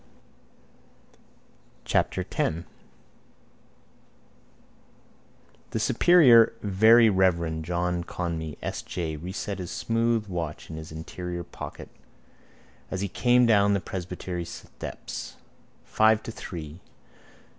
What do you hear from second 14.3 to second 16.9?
steps. Five to three.